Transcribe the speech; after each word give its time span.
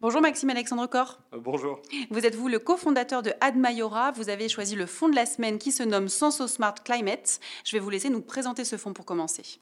Bonjour 0.00 0.20
Maxime 0.20 0.50
Alexandre 0.50 0.86
Corr. 0.86 1.18
Euh, 1.34 1.40
bonjour. 1.40 1.82
Vous 2.10 2.24
êtes 2.24 2.36
vous 2.36 2.46
le 2.46 2.60
cofondateur 2.60 3.20
de 3.20 3.32
Admayora. 3.40 4.12
Vous 4.12 4.28
avez 4.28 4.48
choisi 4.48 4.76
le 4.76 4.86
fonds 4.86 5.08
de 5.08 5.16
la 5.16 5.26
semaine 5.26 5.58
qui 5.58 5.72
se 5.72 5.82
nomme 5.82 6.08
Senso 6.08 6.46
Smart 6.46 6.76
Climate. 6.84 7.40
Je 7.64 7.72
vais 7.72 7.80
vous 7.80 7.90
laisser 7.90 8.08
nous 8.08 8.20
présenter 8.20 8.64
ce 8.64 8.76
fonds 8.76 8.92
pour 8.92 9.04
commencer. 9.04 9.58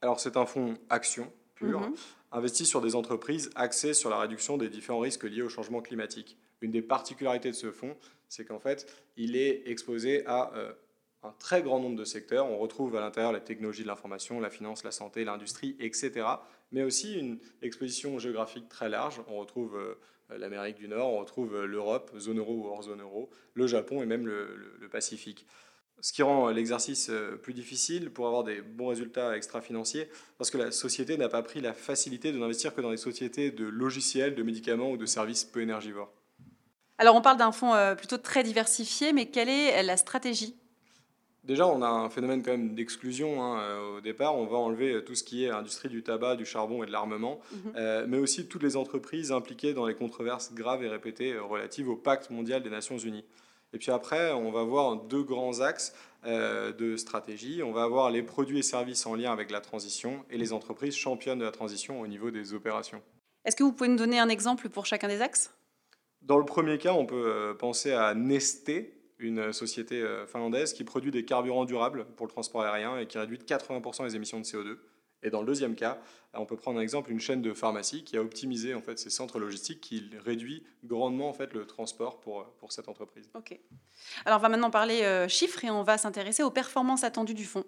Alors 0.00 0.20
c'est 0.20 0.36
un 0.36 0.46
fonds 0.46 0.78
action 0.90 1.26
pur, 1.56 1.80
mhm. 1.80 1.94
investi 2.30 2.66
sur 2.66 2.80
des 2.82 2.94
entreprises 2.94 3.50
axées 3.56 3.94
sur 3.94 4.10
la 4.10 4.18
réduction 4.20 4.58
des 4.58 4.68
différents 4.68 5.00
risques 5.00 5.24
liés 5.24 5.42
au 5.42 5.48
changement 5.48 5.80
climatique. 5.80 6.38
Une 6.60 6.70
des 6.70 6.82
particularités 6.82 7.50
de 7.50 7.56
ce 7.56 7.72
fonds, 7.72 7.96
c'est 8.28 8.44
qu'en 8.44 8.60
fait, 8.60 8.86
il 9.16 9.34
est 9.34 9.68
exposé 9.68 10.24
à 10.26 10.52
euh, 10.54 10.72
un 11.24 11.34
très 11.38 11.62
grand 11.62 11.80
nombre 11.80 11.96
de 11.96 12.04
secteurs. 12.04 12.46
On 12.46 12.58
retrouve 12.58 12.96
à 12.96 13.00
l'intérieur 13.00 13.32
la 13.32 13.40
technologie 13.40 13.82
de 13.82 13.88
l'information, 13.88 14.40
la 14.40 14.50
finance, 14.50 14.84
la 14.84 14.90
santé, 14.90 15.24
l'industrie, 15.24 15.76
etc. 15.80 16.26
Mais 16.72 16.82
aussi 16.82 17.18
une 17.18 17.38
exposition 17.62 18.18
géographique 18.18 18.68
très 18.68 18.88
large. 18.88 19.20
On 19.28 19.38
retrouve 19.38 19.76
euh, 19.76 20.38
l'Amérique 20.38 20.76
du 20.76 20.88
Nord, 20.88 21.12
on 21.12 21.18
retrouve 21.20 21.54
euh, 21.54 21.66
l'Europe, 21.66 22.12
zone 22.18 22.38
euro 22.38 22.52
ou 22.54 22.66
hors 22.66 22.82
zone 22.82 23.00
euro, 23.00 23.30
le 23.54 23.66
Japon 23.66 24.02
et 24.02 24.06
même 24.06 24.26
le, 24.26 24.70
Pacifique. 24.92 25.46
Ce 26.00 26.12
qui 26.12 26.22
rend 26.22 26.50
l'exercice 26.50 27.08
euh, 27.10 27.36
plus 27.36 27.54
difficile 27.54 28.10
pour 28.10 28.26
avoir 28.26 28.44
des 28.44 28.60
bons 28.60 28.88
résultats 28.88 29.36
extra-financiers, 29.36 30.08
parce 30.38 30.50
que 30.50 30.58
la 30.58 30.70
société 30.70 31.16
n'a 31.16 31.28
pas 31.28 31.42
pris 31.42 31.60
la 31.60 31.72
facilité 31.72 32.30
de 32.30 32.38
n'investir 32.38 32.74
que 32.74 32.80
dans 32.80 32.90
des 32.90 32.96
sociétés 32.96 33.50
de 33.50 33.64
logiciels, 33.64 34.34
de 34.36 34.42
médicaments 34.44 34.90
ou 34.90 34.96
de 34.96 35.06
services 35.06 35.44
peu 35.44 35.62
énergivores. 35.62 36.12
Alors 36.98 37.16
on 37.16 37.22
parle 37.22 37.38
d'un 37.38 37.50
fonds 37.50 37.74
plutôt 37.96 38.18
très 38.18 38.44
diversifié, 38.44 39.12
mais 39.12 39.26
quelle 39.26 39.48
est 39.48 39.82
la 39.82 39.96
stratégie 39.96 40.54
Déjà, 41.44 41.66
on 41.66 41.82
a 41.82 41.88
un 41.88 42.08
phénomène 42.08 42.42
quand 42.42 42.52
même 42.52 42.74
d'exclusion. 42.74 43.42
Hein, 43.42 43.60
euh, 43.60 43.98
au 43.98 44.00
départ, 44.00 44.34
on 44.36 44.46
va 44.46 44.56
enlever 44.56 44.94
euh, 44.94 45.00
tout 45.02 45.14
ce 45.14 45.22
qui 45.22 45.44
est 45.44 45.50
industrie 45.50 45.90
du 45.90 46.02
tabac, 46.02 46.36
du 46.36 46.46
charbon 46.46 46.82
et 46.82 46.86
de 46.86 46.92
l'armement, 46.92 47.38
mhm. 47.52 47.72
euh, 47.76 48.06
mais 48.08 48.16
aussi 48.16 48.48
toutes 48.48 48.62
les 48.62 48.76
entreprises 48.76 49.30
impliquées 49.30 49.74
dans 49.74 49.86
les 49.86 49.94
controverses 49.94 50.54
graves 50.54 50.82
et 50.82 50.88
répétées 50.88 51.36
relatives 51.36 51.90
au 51.90 51.96
pacte 51.96 52.30
mondial 52.30 52.62
des 52.62 52.70
Nations 52.70 52.96
Unies. 52.96 53.26
Et 53.74 53.78
puis 53.78 53.90
après, 53.90 54.32
on 54.32 54.52
va 54.52 54.62
voir 54.62 54.96
deux 54.96 55.22
grands 55.22 55.60
axes 55.60 55.94
de 56.24 56.96
stratégie. 56.96 57.62
On 57.62 57.72
va 57.72 57.82
avoir 57.82 58.10
les 58.10 58.22
produits 58.22 58.60
et 58.60 58.62
services 58.62 59.04
en 59.04 59.16
lien 59.16 59.32
avec 59.32 59.50
la 59.50 59.60
transition 59.60 60.24
et 60.30 60.38
les 60.38 60.52
entreprises 60.52 60.94
championnes 60.94 61.40
de 61.40 61.44
la 61.44 61.50
transition 61.50 62.00
au 62.00 62.06
niveau 62.06 62.30
des 62.30 62.54
opérations. 62.54 63.02
Est-ce 63.44 63.56
que 63.56 63.64
vous 63.64 63.72
pouvez 63.72 63.90
nous 63.90 63.96
donner 63.96 64.20
un 64.20 64.28
exemple 64.28 64.68
pour 64.68 64.86
chacun 64.86 65.08
des 65.08 65.20
axes? 65.20 65.52
Dans 66.22 66.38
le 66.38 66.44
premier 66.44 66.78
cas, 66.78 66.92
on 66.92 67.04
peut 67.04 67.56
penser 67.58 67.92
à 67.92 68.14
Nesté, 68.14 68.94
une 69.28 69.52
société 69.52 70.00
euh, 70.02 70.26
finlandaise 70.26 70.72
qui 70.72 70.84
produit 70.84 71.10
des 71.10 71.24
carburants 71.24 71.64
durables 71.64 72.06
pour 72.16 72.26
le 72.26 72.32
transport 72.32 72.62
aérien 72.62 72.98
et 72.98 73.06
qui 73.06 73.18
réduit 73.18 73.38
de 73.38 73.44
80% 73.44 74.04
les 74.04 74.16
émissions 74.16 74.38
de 74.38 74.44
CO2. 74.44 74.78
Et 75.22 75.30
dans 75.30 75.40
le 75.40 75.46
deuxième 75.46 75.74
cas, 75.74 75.98
on 76.34 76.44
peut 76.44 76.56
prendre 76.56 76.78
un 76.78 76.82
exemple, 76.82 77.10
une 77.10 77.20
chaîne 77.20 77.40
de 77.40 77.54
pharmacie 77.54 78.04
qui 78.04 78.16
a 78.16 78.20
optimisé 78.20 78.74
en 78.74 78.82
fait 78.82 78.98
ses 78.98 79.08
centres 79.08 79.38
logistiques, 79.38 79.80
qui 79.80 80.10
réduit 80.22 80.64
grandement 80.84 81.30
en 81.30 81.32
fait 81.32 81.54
le 81.54 81.66
transport 81.66 82.20
pour, 82.20 82.44
pour 82.58 82.72
cette 82.72 82.88
entreprise. 82.88 83.30
Ok. 83.34 83.58
Alors 84.26 84.38
on 84.38 84.42
va 84.42 84.50
maintenant 84.50 84.70
parler 84.70 85.02
euh, 85.02 85.26
chiffres 85.26 85.64
et 85.64 85.70
on 85.70 85.82
va 85.82 85.96
s'intéresser 85.96 86.42
aux 86.42 86.50
performances 86.50 87.04
attendues 87.04 87.34
du 87.34 87.46
fonds. 87.46 87.64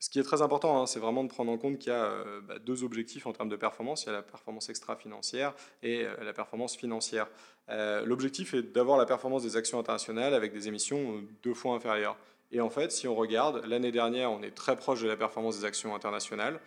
Ce 0.00 0.10
qui 0.10 0.20
est 0.20 0.22
très 0.22 0.42
important, 0.42 0.80
hein, 0.80 0.86
c'est 0.86 1.00
vraiment 1.00 1.24
de 1.24 1.28
prendre 1.28 1.50
en 1.50 1.58
compte 1.58 1.78
qu'il 1.78 1.92
y 1.92 1.94
a 1.94 2.04
euh, 2.04 2.40
bah, 2.40 2.58
deux 2.60 2.84
objectifs 2.84 3.26
en 3.26 3.32
termes 3.32 3.48
de 3.48 3.56
performance. 3.56 4.04
Il 4.04 4.06
y 4.06 4.10
a 4.10 4.12
la 4.12 4.22
performance 4.22 4.68
extra-financière 4.68 5.54
et 5.82 6.04
euh, 6.04 6.14
la 6.22 6.32
performance 6.32 6.76
financière. 6.76 7.26
Euh, 7.68 8.04
l'objectif 8.04 8.54
est 8.54 8.62
d'avoir 8.62 8.96
la 8.96 9.06
performance 9.06 9.42
des 9.42 9.56
actions 9.56 9.78
internationales 9.78 10.34
avec 10.34 10.52
des 10.52 10.68
émissions 10.68 11.24
deux 11.42 11.54
fois 11.54 11.74
inférieures. 11.74 12.16
Et 12.52 12.60
en 12.60 12.70
fait, 12.70 12.92
si 12.92 13.08
on 13.08 13.16
regarde, 13.16 13.64
l'année 13.66 13.90
dernière, 13.90 14.30
on 14.30 14.40
est 14.42 14.52
très 14.52 14.76
proche 14.76 15.02
de 15.02 15.08
la 15.08 15.16
performance 15.16 15.58
des 15.58 15.64
actions 15.64 15.94
internationales. 15.94 16.60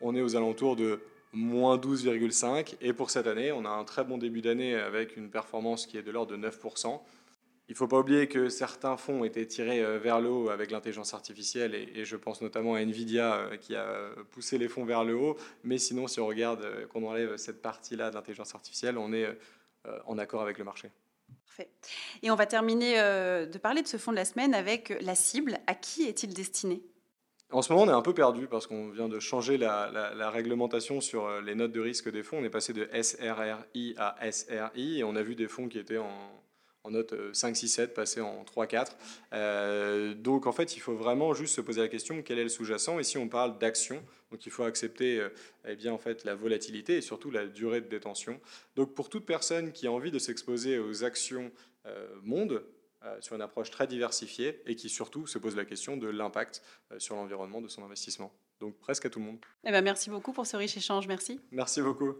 On 0.00 0.16
est 0.16 0.20
aux 0.20 0.34
alentours 0.34 0.74
de 0.74 1.00
moins 1.32 1.76
12,5. 1.76 2.74
Et 2.80 2.92
pour 2.92 3.10
cette 3.10 3.28
année, 3.28 3.52
on 3.52 3.64
a 3.64 3.70
un 3.70 3.84
très 3.84 4.02
bon 4.02 4.18
début 4.18 4.42
d'année 4.42 4.74
avec 4.74 5.16
une 5.16 5.30
performance 5.30 5.86
qui 5.86 5.96
est 5.96 6.02
de 6.02 6.10
l'ordre 6.10 6.36
de 6.36 6.48
9%. 6.48 7.00
Il 7.68 7.72
ne 7.72 7.76
faut 7.76 7.88
pas 7.88 7.98
oublier 7.98 8.28
que 8.28 8.50
certains 8.50 8.98
fonds 8.98 9.20
ont 9.20 9.24
été 9.24 9.46
tirés 9.46 9.82
euh, 9.82 9.98
vers 9.98 10.20
le 10.20 10.28
haut 10.28 10.50
avec 10.50 10.70
l'intelligence 10.70 11.14
artificielle, 11.14 11.74
et, 11.74 12.04
je 12.04 12.16
pense 12.16 12.42
notamment 12.42 12.74
à 12.74 12.80
Nvidia 12.82 13.36
euh, 13.36 13.56
qui 13.56 13.74
a 13.74 14.10
poussé 14.32 14.58
les 14.58 14.68
fonds 14.68 14.84
vers 14.84 15.02
le 15.02 15.16
haut. 15.16 15.36
Mais 15.62 15.78
sinon, 15.78 16.06
si 16.06 16.20
on 16.20 16.26
regarde, 16.26 16.62
euh, 16.62 16.86
qu'on 16.86 17.06
enlève 17.08 17.38
cette 17.38 17.62
partie-là 17.62 18.10
d'intelligence 18.10 18.54
artificielle, 18.54 18.98
on 18.98 19.12
est 19.12 19.26
en 20.06 20.16
accord 20.16 20.40
avec 20.40 20.56
le 20.56 20.64
marché. 20.64 20.90
Parfait. 21.44 21.68
Et 22.22 22.30
on 22.30 22.36
va 22.36 22.46
terminer 22.46 22.94
de 22.94 23.58
parler 23.58 23.82
de 23.82 23.86
ce 23.86 23.98
fonds 23.98 24.12
de 24.12 24.16
la 24.16 24.24
semaine 24.24 24.54
avec 24.54 24.96
la 25.02 25.14
cible. 25.14 25.58
À 25.66 25.74
qui 25.74 26.04
est-il 26.04 26.32
destiné? 26.32 26.82
En 27.52 27.60
ce 27.60 27.70
moment, 27.70 27.84
on 27.84 27.88
est 27.88 27.96
un 27.96 28.00
peu 28.00 28.14
perdu 28.14 28.46
parce 28.46 28.66
qu'on 28.66 28.88
vient 28.88 29.10
de 29.10 29.20
changer 29.20 29.58
la, 29.58 29.90
la, 30.14 30.30
réglementation 30.30 31.02
sur 31.02 31.42
les 31.42 31.54
notes 31.54 31.72
de 31.72 31.80
risque 31.80 32.10
des 32.10 32.22
fonds. 32.22 32.38
On 32.38 32.44
est 32.44 32.50
passé 32.50 32.72
de 32.72 32.88
SRRI 32.90 33.94
à 33.98 34.32
SRI 34.32 35.00
et 35.00 35.04
on 35.04 35.16
a 35.16 35.22
vu 35.22 35.34
des 35.34 35.48
fonds 35.48 35.68
qui 35.68 35.78
étaient 35.78 35.98
en, 35.98 36.43
en 36.84 36.90
note 36.90 37.14
5, 37.32 37.56
6, 37.56 37.68
7, 37.68 37.94
passé 37.94 38.20
en 38.20 38.44
3, 38.44 38.66
4. 38.66 38.96
Euh, 39.32 40.14
donc 40.14 40.46
en 40.46 40.52
fait, 40.52 40.76
il 40.76 40.80
faut 40.80 40.94
vraiment 40.94 41.32
juste 41.32 41.54
se 41.54 41.60
poser 41.60 41.80
la 41.80 41.88
question 41.88 42.22
quel 42.22 42.38
est 42.38 42.44
le 42.44 42.48
sous-jacent? 42.50 42.98
Et 42.98 43.02
si 43.02 43.18
on 43.18 43.28
parle 43.28 43.58
d'action, 43.58 44.02
donc 44.30 44.44
il 44.46 44.52
faut 44.52 44.64
accepter 44.64 45.18
euh, 45.18 45.30
eh 45.66 45.76
bien, 45.76 45.92
en 45.92 45.98
fait, 45.98 46.24
la 46.24 46.34
volatilité 46.34 46.98
et 46.98 47.00
surtout 47.00 47.30
la 47.30 47.46
durée 47.46 47.80
de 47.80 47.88
détention. 47.88 48.38
Donc 48.76 48.94
pour 48.94 49.08
toute 49.08 49.24
personne 49.24 49.72
qui 49.72 49.86
a 49.86 49.92
envie 49.92 50.10
de 50.10 50.18
s'exposer 50.18 50.78
aux 50.78 51.04
actions 51.04 51.50
euh, 51.86 52.06
monde, 52.22 52.62
sur 53.20 53.36
une 53.36 53.42
approche 53.42 53.70
très 53.70 53.86
diversifiée 53.86 54.62
et 54.64 54.76
qui 54.76 54.88
surtout 54.88 55.26
se 55.26 55.36
pose 55.36 55.56
la 55.56 55.66
question 55.66 55.98
de 55.98 56.08
l'impact 56.08 56.62
sur 56.96 57.16
l'environnement 57.16 57.60
de 57.60 57.68
son 57.68 57.84
investissement. 57.84 58.32
Donc 58.60 58.78
presque 58.78 59.04
à 59.04 59.10
tout 59.10 59.18
le 59.18 59.26
monde. 59.26 59.36
Eh 59.64 59.70
ben, 59.70 59.84
merci 59.84 60.08
beaucoup 60.08 60.32
pour 60.32 60.46
ce 60.46 60.56
riche 60.56 60.78
échange. 60.78 61.06
Merci. 61.06 61.38
Merci 61.50 61.82
beaucoup. 61.82 62.14